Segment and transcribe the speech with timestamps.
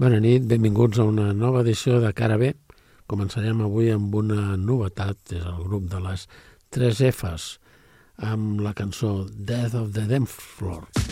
[0.00, 2.54] Bona nit, benvinguts a una nova edició de Cara B.
[3.12, 6.24] Començarem avui amb una novetat, és el grup de les
[6.72, 7.52] 3 Fs,
[8.32, 11.09] amb la cançó Death of the Dance Floor.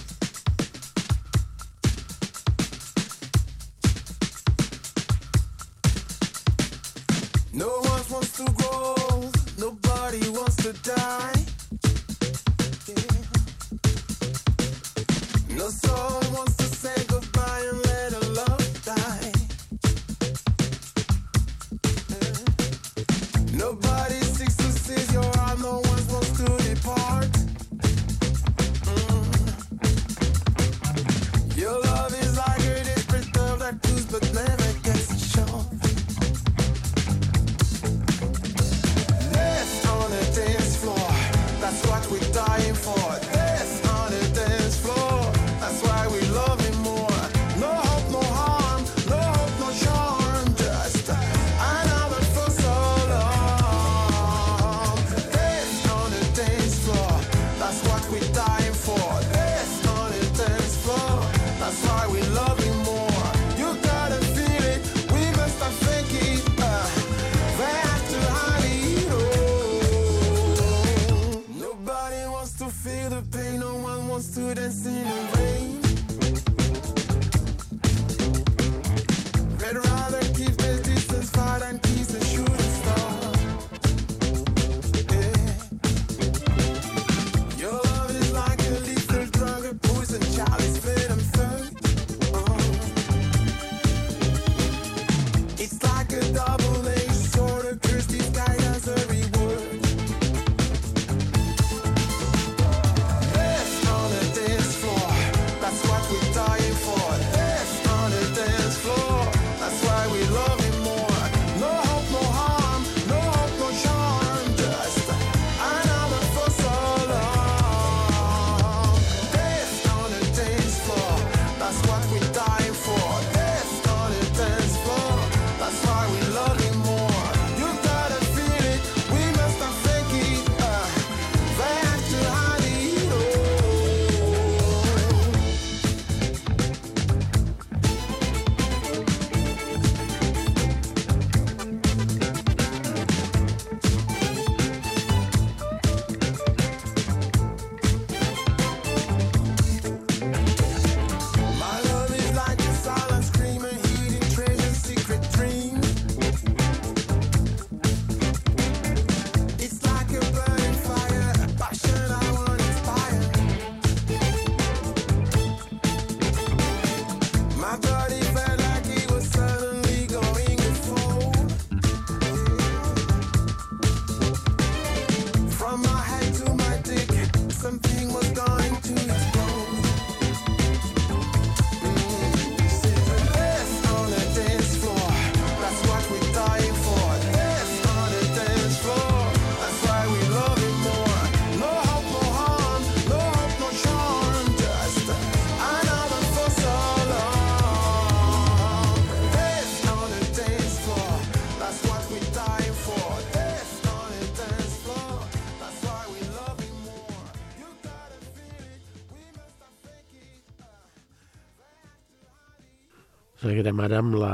[213.88, 214.32] Ara amb la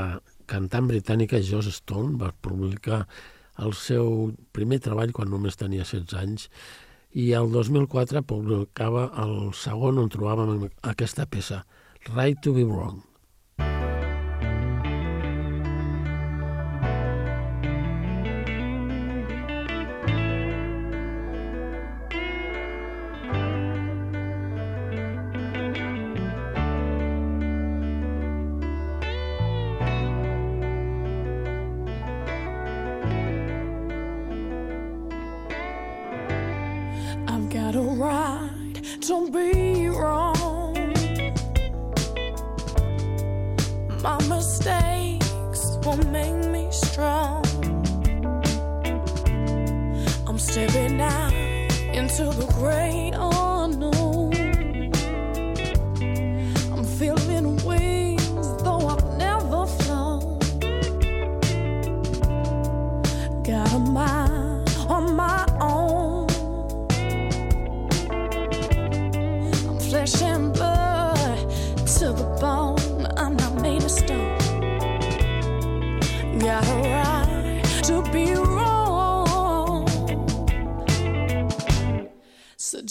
[0.51, 2.17] cantant britànica Joss Stone.
[2.19, 3.05] Va publicar
[3.63, 6.49] el seu primer treball quan només tenia 16 anys
[7.15, 11.63] i el 2004 publicava el segon on trobàvem aquesta peça,
[12.11, 12.99] Right to be Wrong.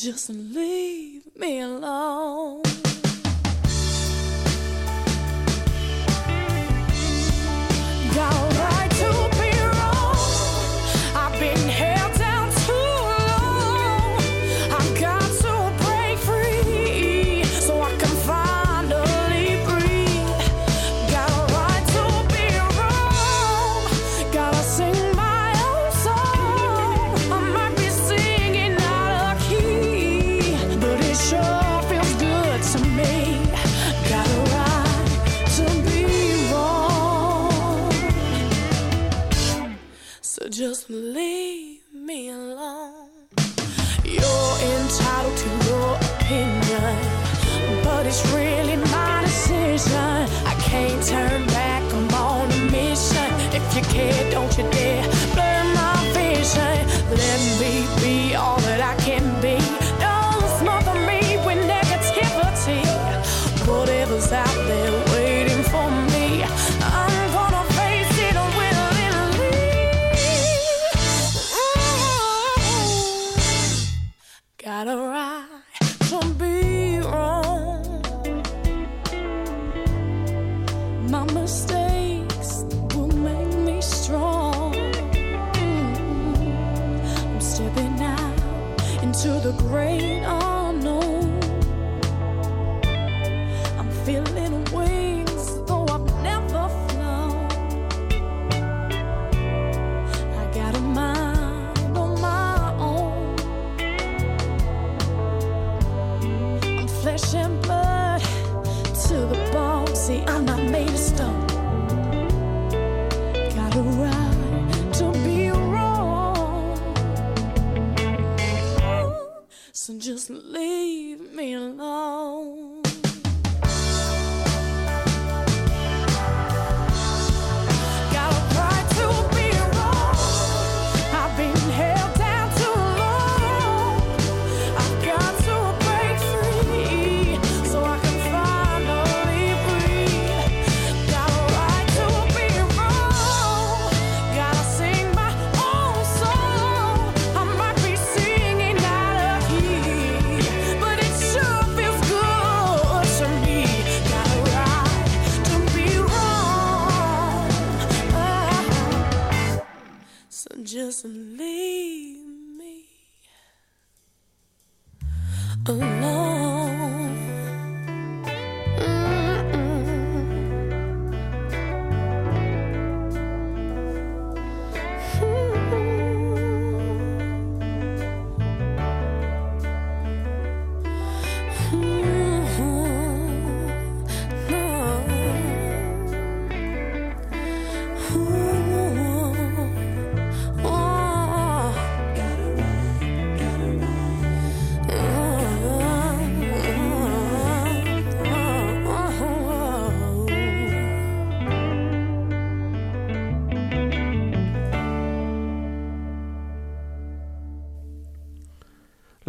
[0.04, 2.63] just leave me alone.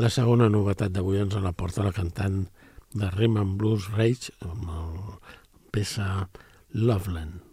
[0.05, 2.35] La segona novetat d'avui ens la porta la cantant
[2.93, 4.83] de Rhythm and Blues Rage amb la
[5.73, 6.09] peça
[6.77, 7.44] Loveland.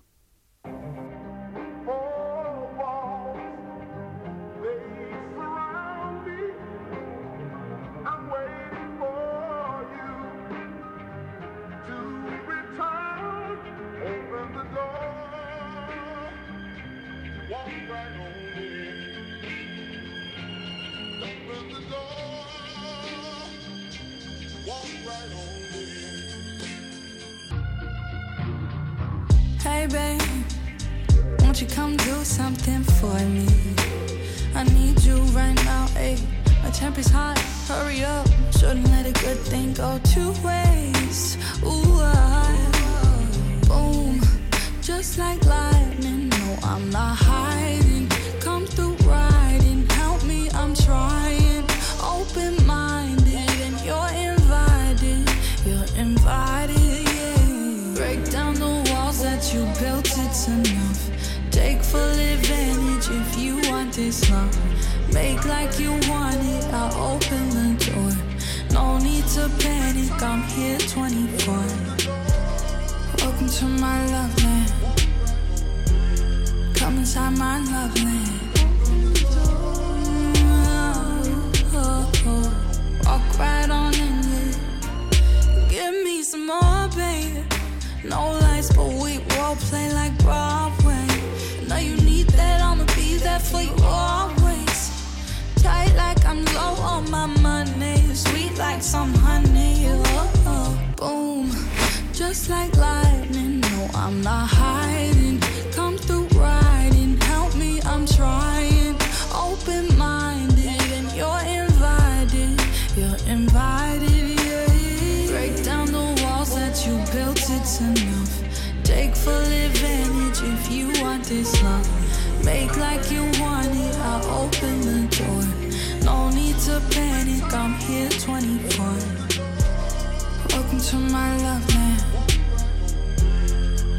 [130.93, 132.05] from my love land.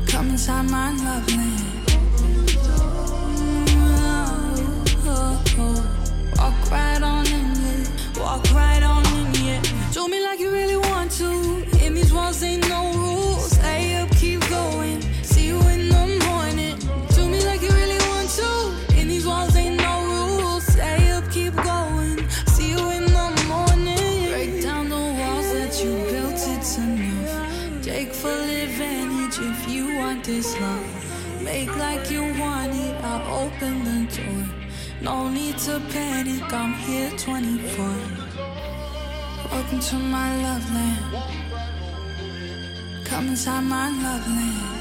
[0.07, 1.63] Come inside my love land.
[3.87, 5.81] Oh, oh, oh.
[6.37, 7.87] Walk right on in,
[8.19, 8.72] walk right.
[35.03, 37.85] No need to panic, I'm here 24.
[39.51, 41.35] Welcome to my love land.
[43.03, 44.73] Come inside my love land.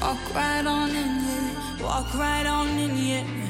[0.00, 1.82] Walk right on in, yeah.
[1.82, 3.47] Walk right on in, yeah.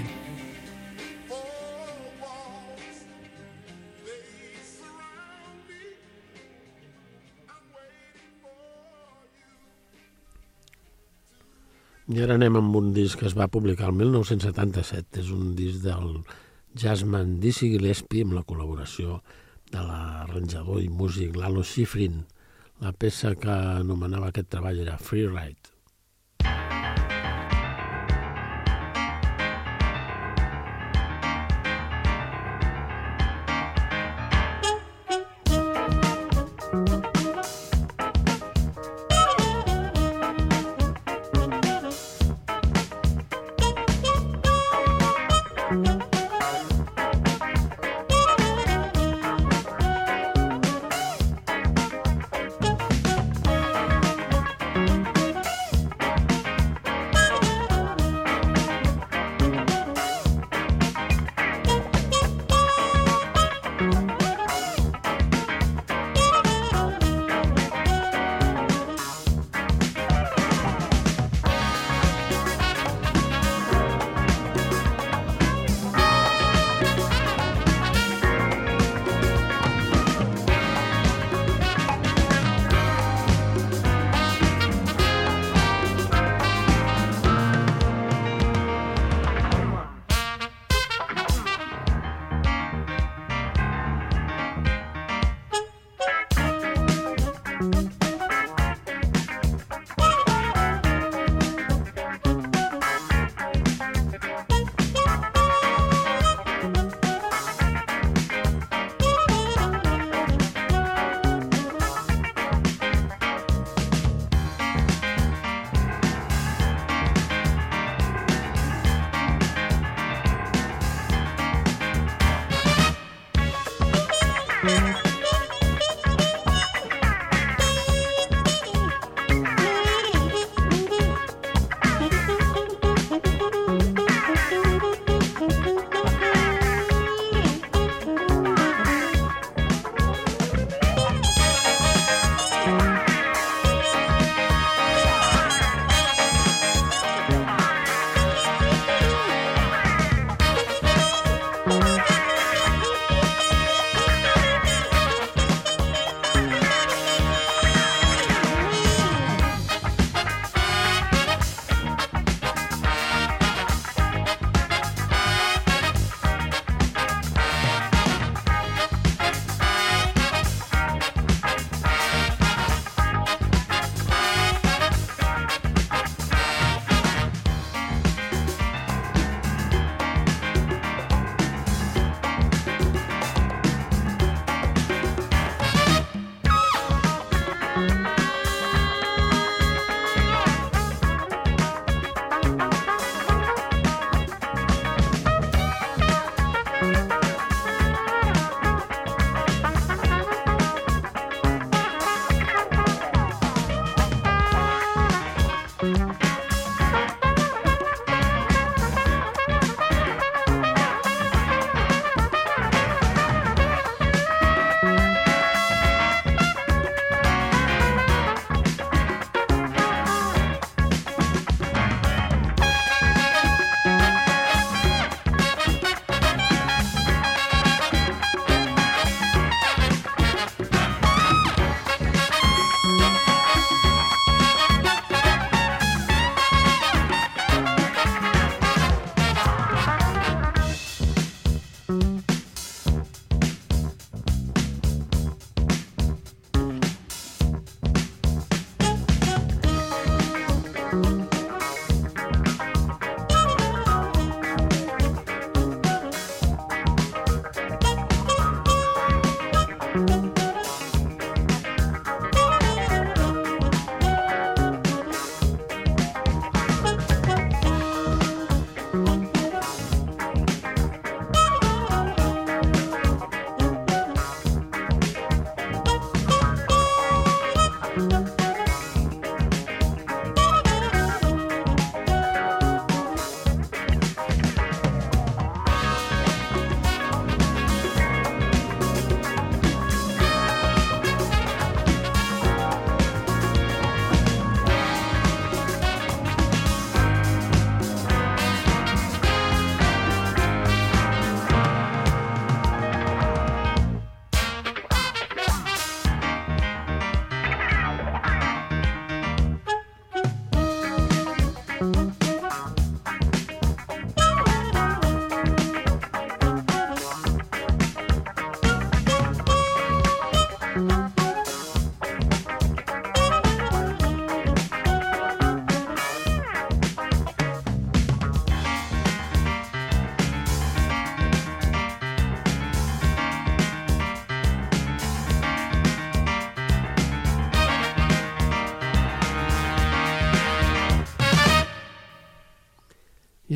[12.09, 15.21] I ara anem amb un disc que es va publicar el 1977.
[15.21, 16.23] És un disc del
[16.73, 19.19] Jasmine Dizzy Gillespie amb la col·laboració
[19.69, 22.23] de l'arranjador i músic Lalo Schifrin.
[22.81, 25.78] La peça que anomenava aquest treball era Free Ride.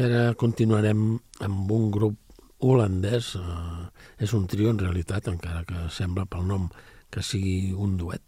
[0.02, 1.02] Ara continuarem
[1.46, 2.16] amb un grup
[2.58, 3.84] holandès, eh,
[4.24, 6.64] és un trio en realitat, encara que sembla pel nom
[7.12, 8.22] que sigui un duet.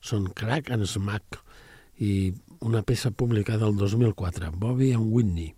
[0.00, 1.38] Són Crack and Smack
[2.02, 2.32] i
[2.66, 5.54] una peça publicada el 2004, Bobby and Whitney.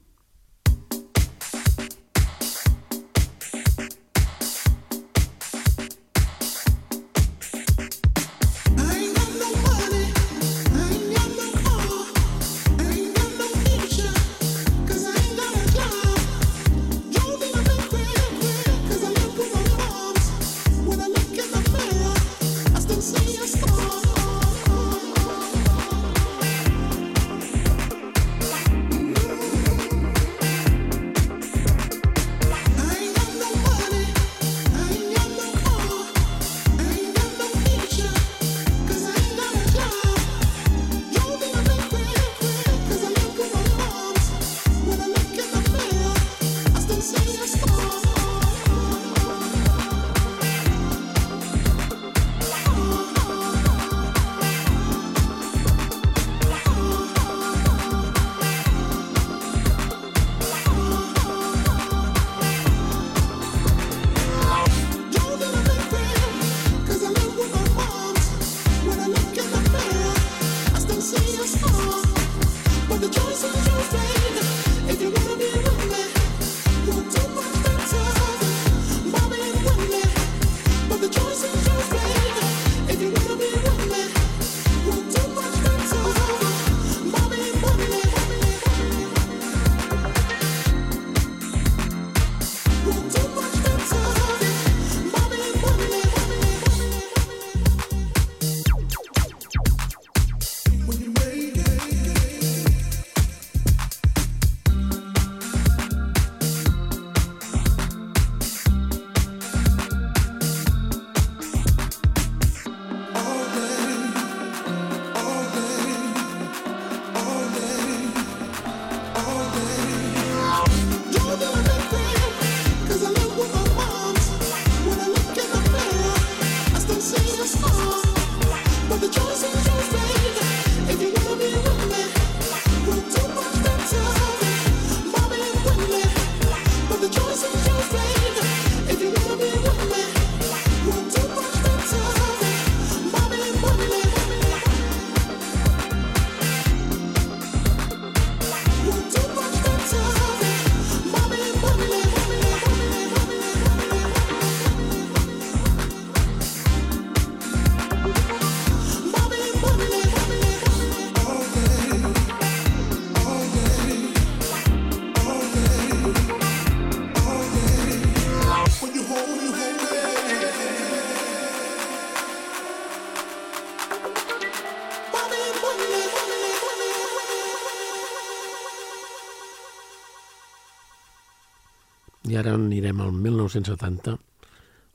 [182.69, 184.17] anirem al 1970,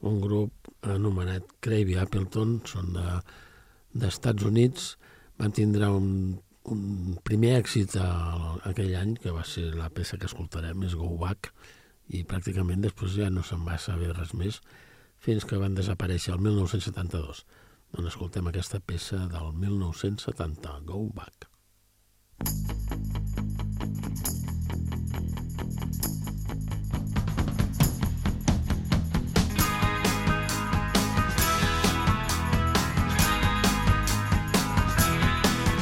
[0.07, 3.05] un grup anomenat Cravey Appleton, són de,
[3.97, 4.91] d'Estats Units,
[5.41, 6.09] van tindre un,
[6.73, 10.95] un primer èxit a, a aquell any, que va ser la peça que escoltarem, és
[10.97, 11.51] Go Back,
[12.13, 14.61] i pràcticament després ja no se'n va saber res més,
[15.23, 17.43] fins que van desaparèixer el 1972.
[17.97, 21.47] On escoltem aquesta peça del 1970, Go Back.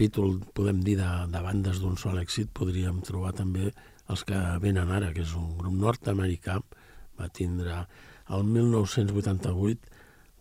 [0.00, 3.66] capítol, podem dir, de, de bandes d'un sol èxit, podríem trobar també
[4.08, 6.54] els que venen ara, que és un grup nord-americà,
[7.20, 7.82] va tindre
[8.32, 9.92] el 1988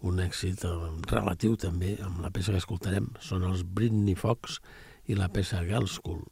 [0.07, 0.71] un èxit eh,
[1.11, 4.61] relatiu també amb la peça que escoltarem, són els Britney Fox
[5.11, 6.23] i la peça Girl School.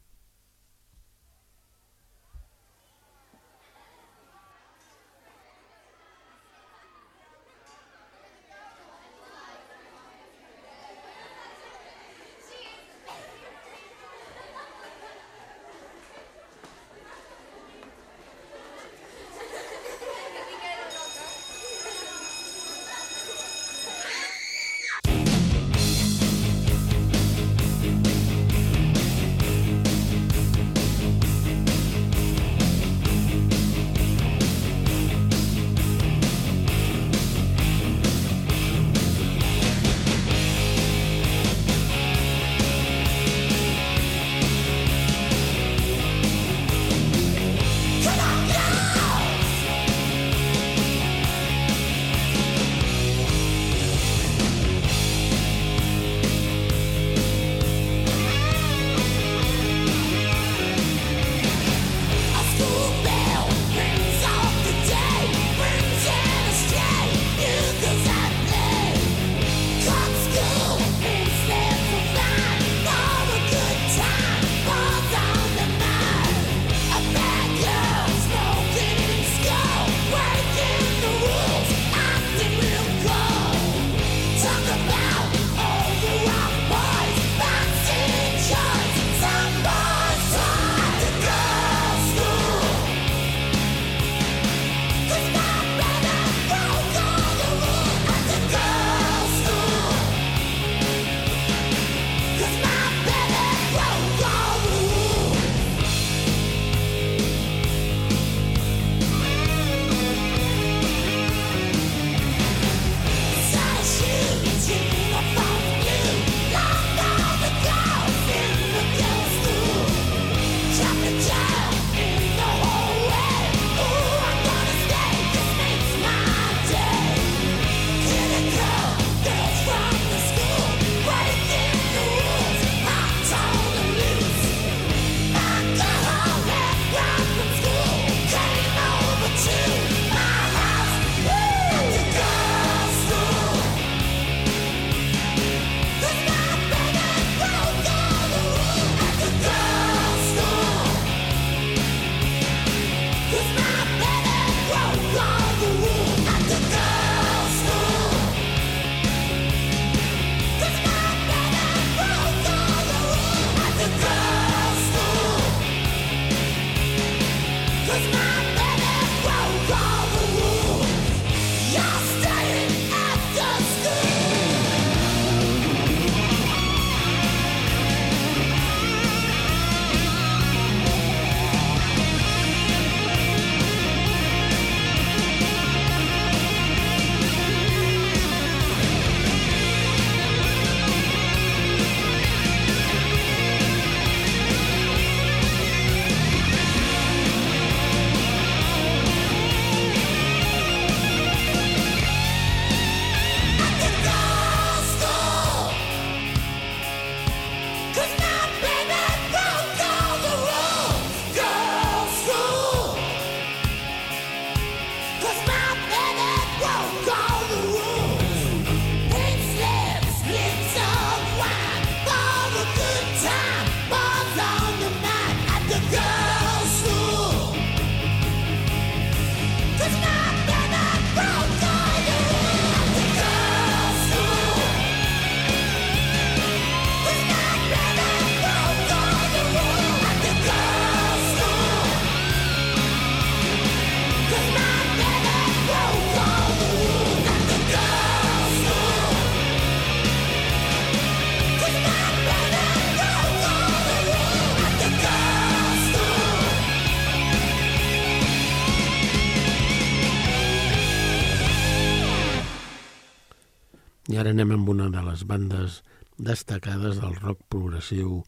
[264.38, 265.80] Anem amb una de les bandes
[266.14, 268.20] destacades del rock progressiu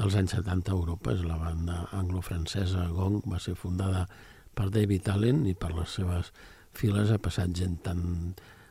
[0.00, 1.12] dels anys 70 a Europa.
[1.12, 3.18] És la banda anglo-francesa Gong.
[3.28, 4.06] Va ser fundada
[4.56, 6.32] per David Allen i per les seves
[6.72, 8.00] files ha passat gent tan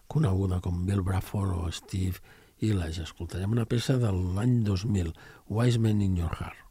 [0.10, 2.18] coneguda com Bill Bruford o Steve
[2.66, 3.06] Ilage.
[3.06, 5.14] Escoltarem una peça de l'any 2000,
[5.54, 6.67] Wise Men in Your Heart.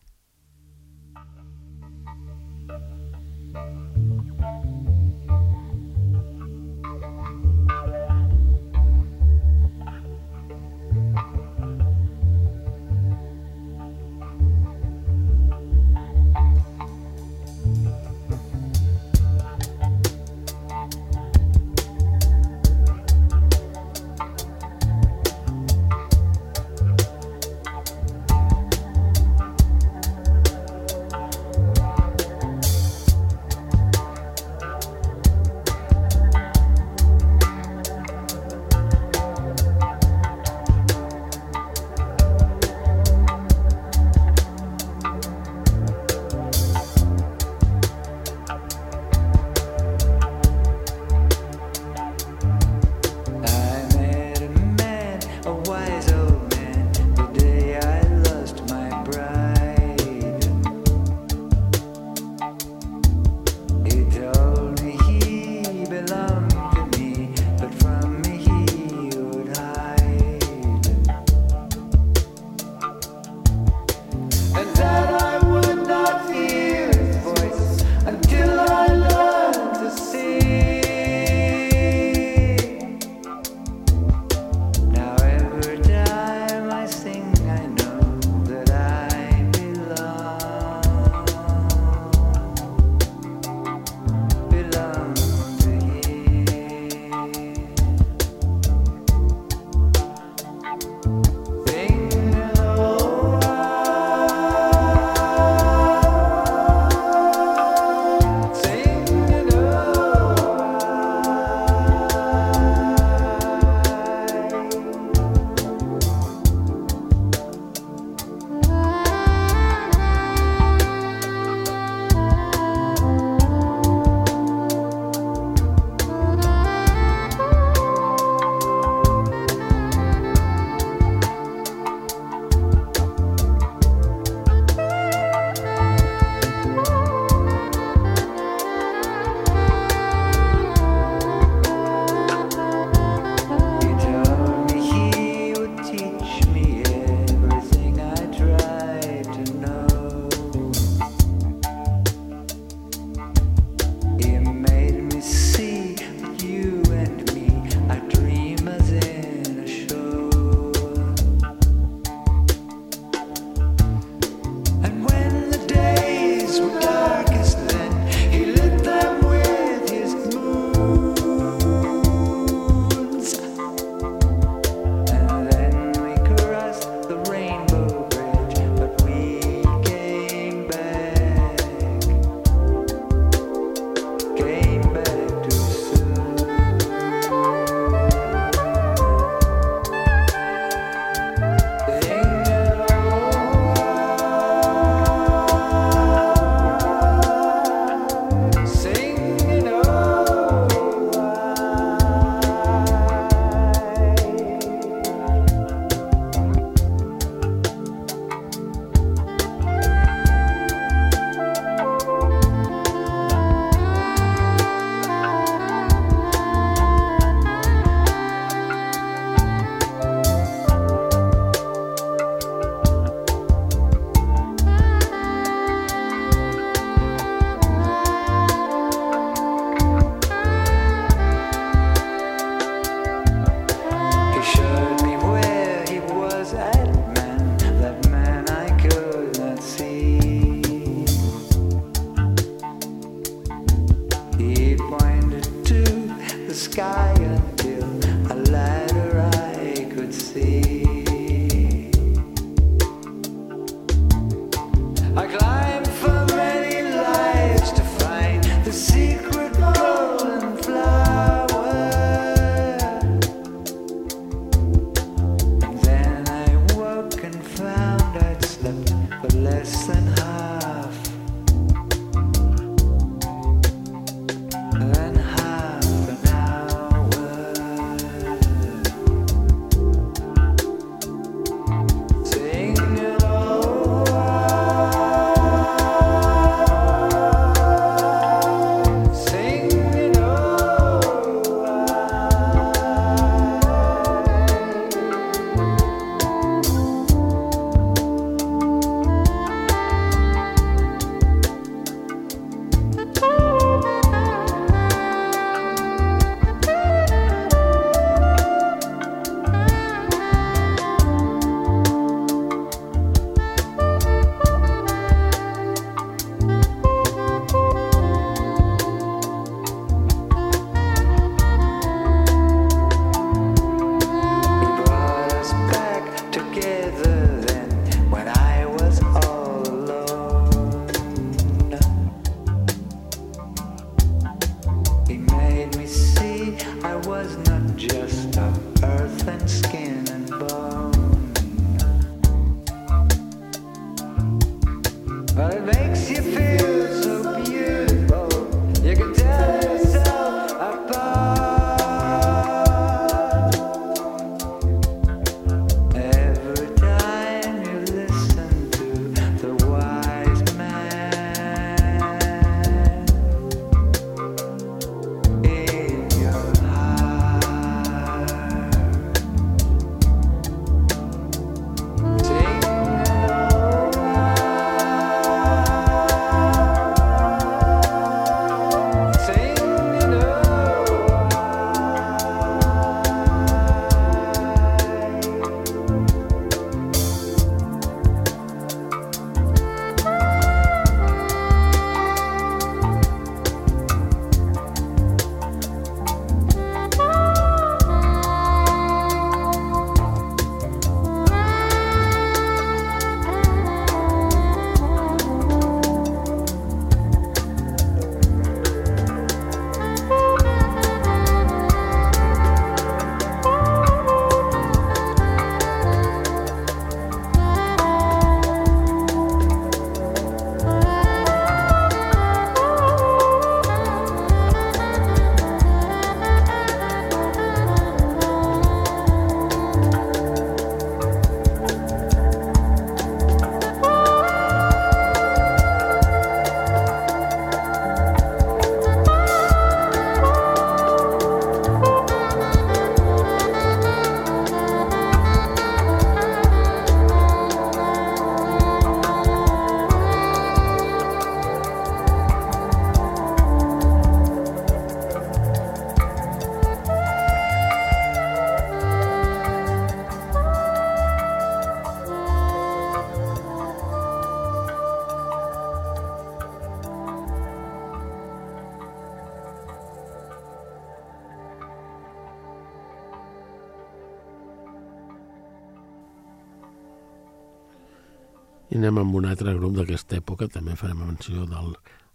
[479.97, 481.71] d'aquesta època, també farem menció del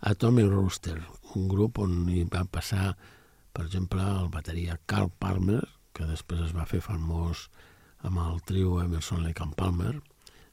[0.06, 1.00] Atomic Rooster,
[1.34, 2.94] un grup on hi va passar,
[3.54, 7.50] per exemple, el bateria Carl Palmer, que després es va fer famós
[8.06, 9.96] amb el trio Emerson, Lake and Palmer.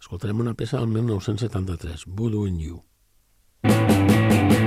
[0.00, 2.82] Escoltarem una peça del 1973, Voodoo in You.
[3.64, 4.57] really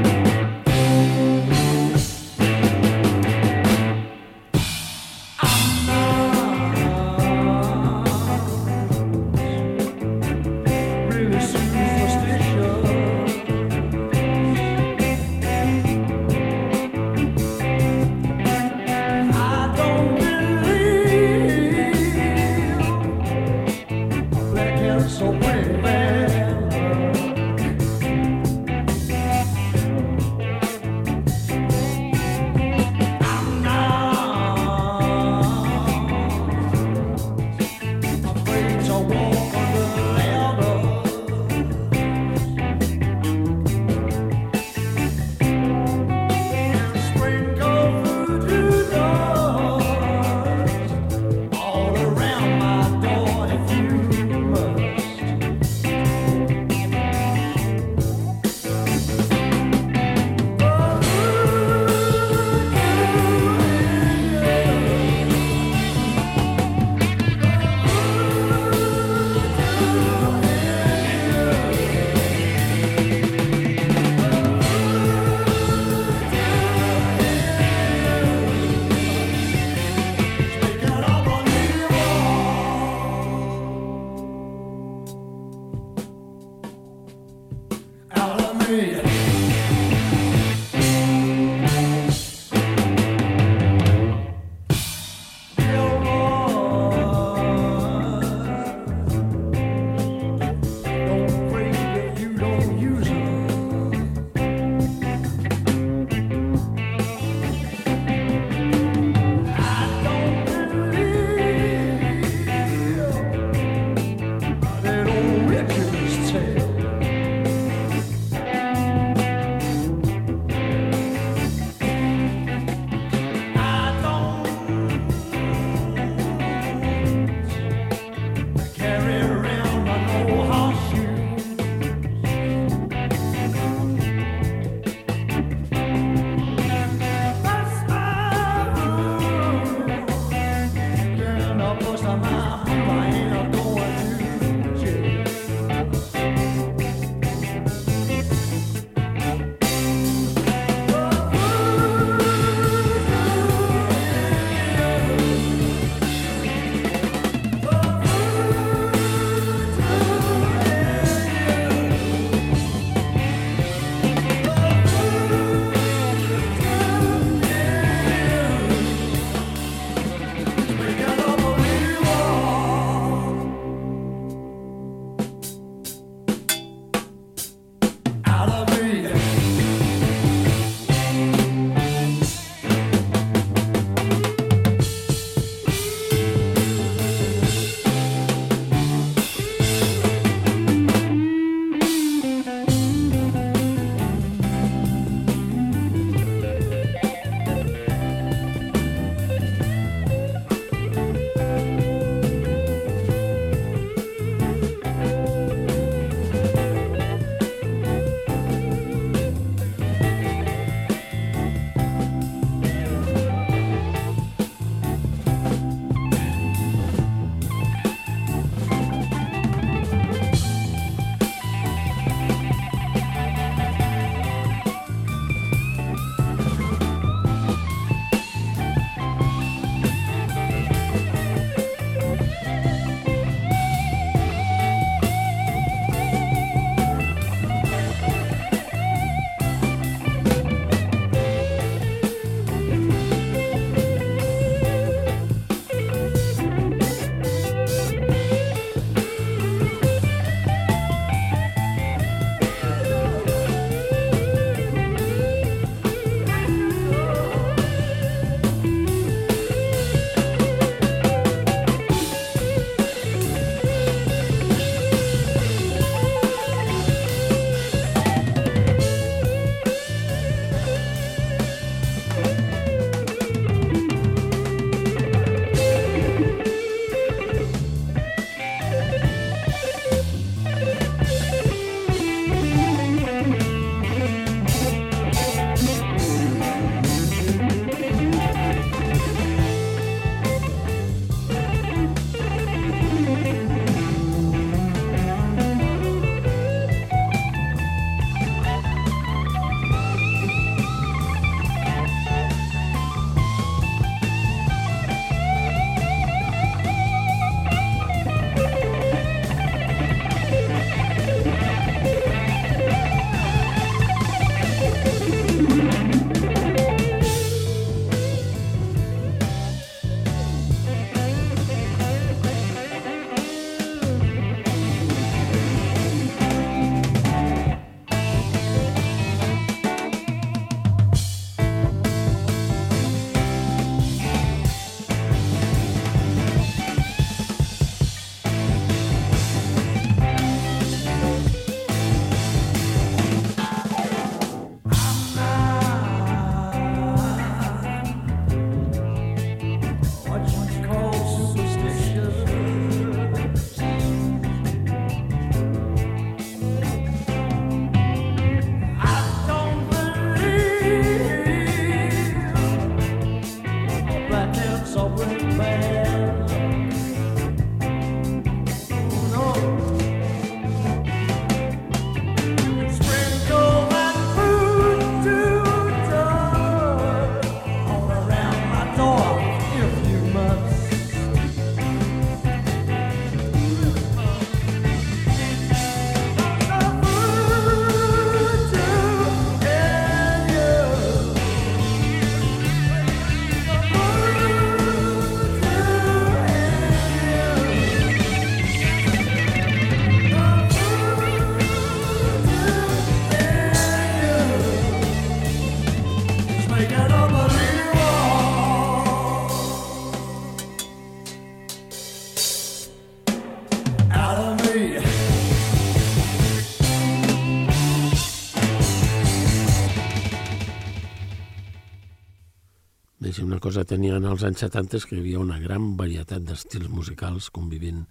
[423.72, 427.86] tenien als anys 70 que hi havia una gran varietat d'estils musicals convivint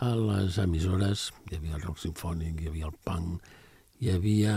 [0.00, 1.26] a les emissores.
[1.50, 3.42] Hi havia el rock sinfònic, hi havia el punk,
[4.00, 4.54] hi havia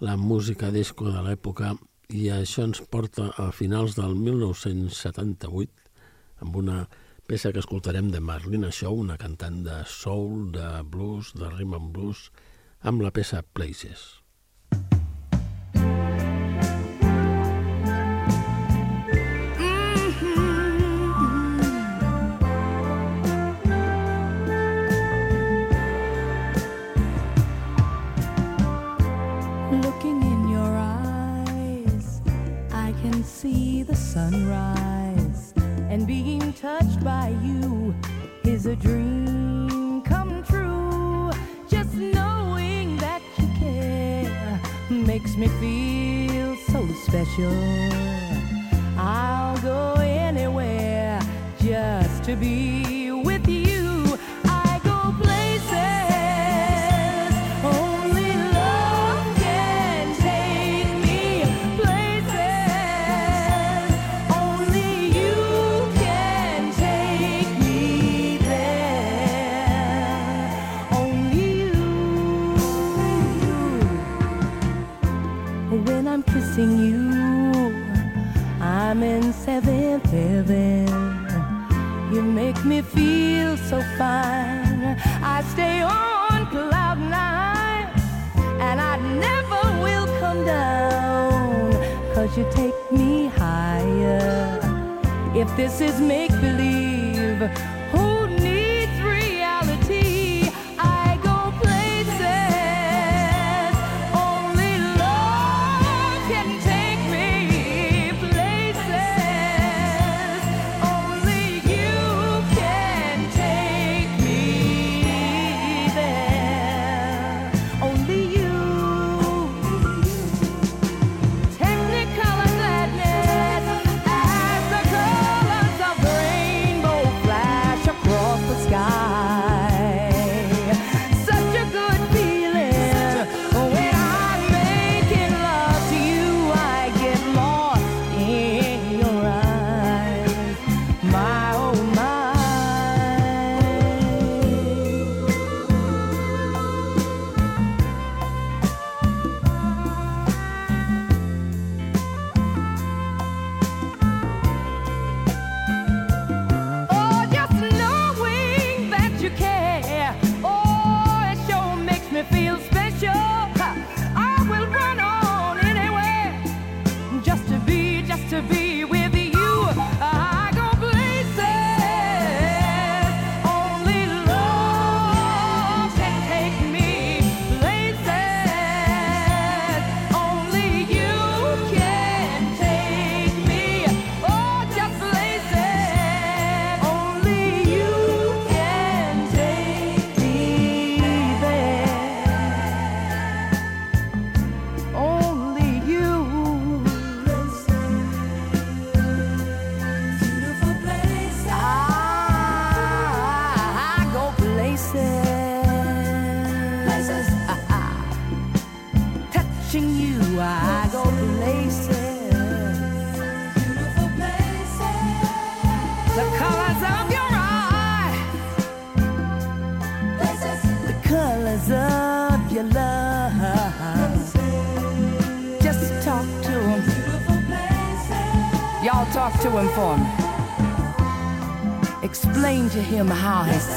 [0.00, 1.74] la música disco de l'època
[2.08, 5.68] i això ens porta a finals del 1978
[6.40, 6.88] amb una
[7.28, 11.92] peça que escoltarem de Marlene Shaw, una cantant de soul, de blues, de rhythm and
[11.92, 12.30] blues,
[12.80, 14.21] amb la peça Places.
[34.30, 35.52] sunrise
[35.90, 37.94] and being touched by you
[38.44, 41.30] is a dream come true.
[41.68, 44.60] Just knowing that you care
[44.90, 47.58] makes me feel so special.
[48.96, 51.20] I'll go anywhere
[51.58, 53.01] just to be.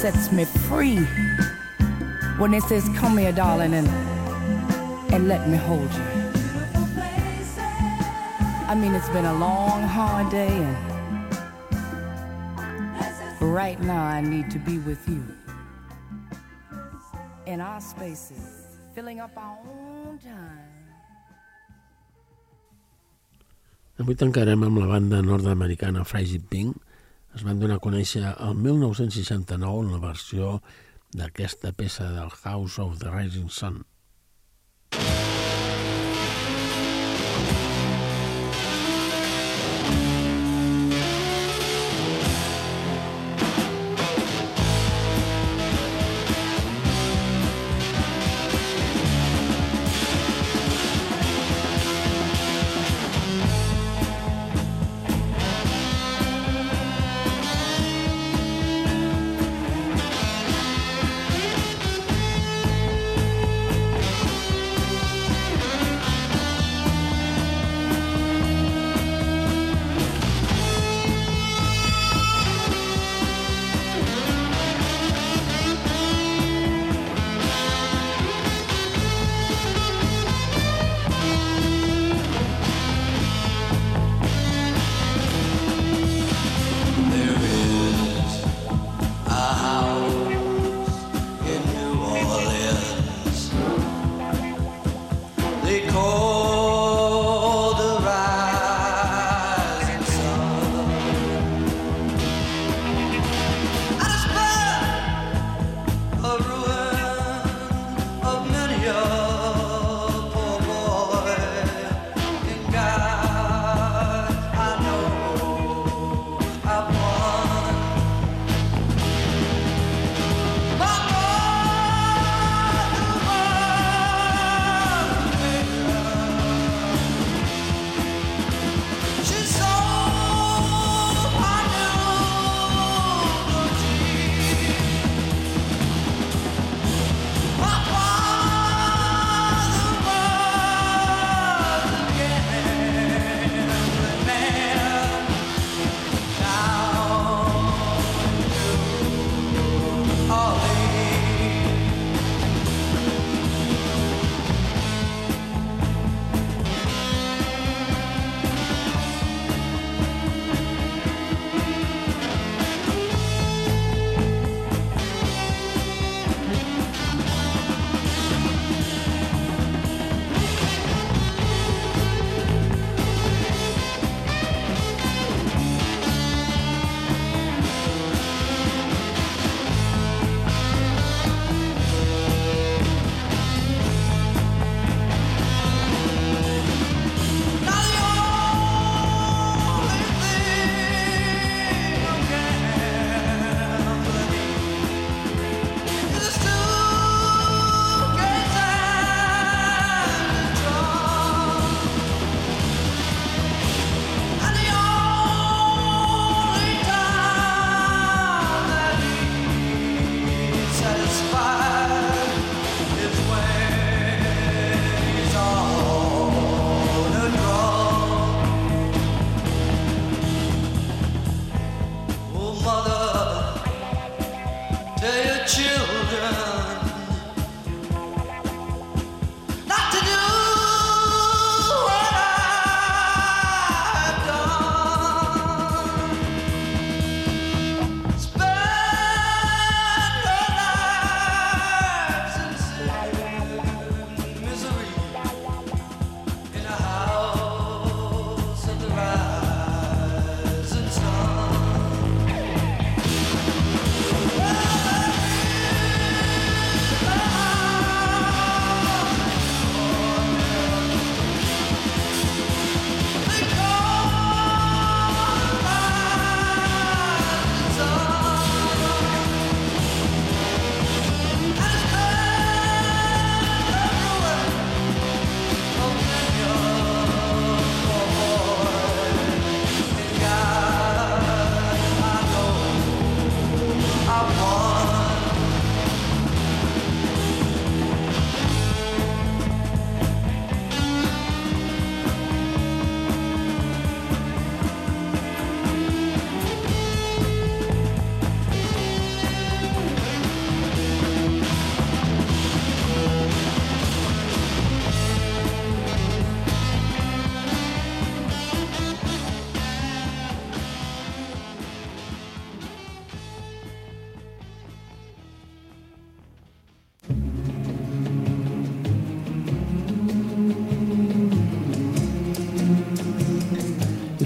[0.05, 1.01] Sets me free
[2.37, 3.89] when it says, Come here, darling, and,
[5.09, 6.05] and let me hold you.
[8.69, 10.77] I mean, it's been a long, hard day, and
[13.41, 15.25] right now I need to be with you.
[17.47, 20.69] In our spaces, filling up our own time.
[23.97, 26.77] Avui tancarem amb la banda nord-americana Frigid Pink.
[27.35, 30.53] Es van donar a conèixer el 1969 en la versió
[31.19, 33.81] d'aquesta peça del House of the Rising Sun.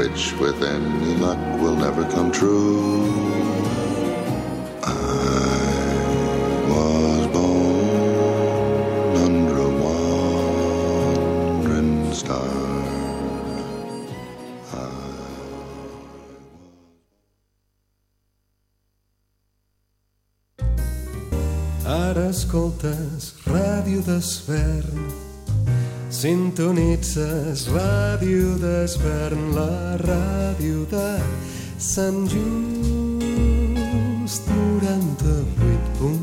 [0.00, 3.39] which with any luck will never come true.
[26.60, 31.16] Sintonitzes Ràdio d'Esvern, la ràdio de
[31.80, 36.20] Sant Just 98.1.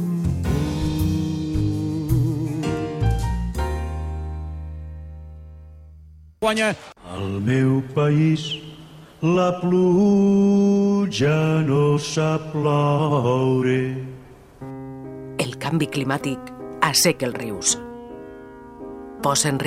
[6.45, 6.77] Guanya.
[7.17, 8.61] Al meu país
[9.25, 13.97] la pluja no sap ploure.
[15.41, 16.37] El canvi climàtic
[16.85, 17.81] asseca els rius.
[19.23, 19.55] Posa en